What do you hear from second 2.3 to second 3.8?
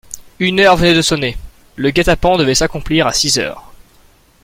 devait s'accomplir à six heures.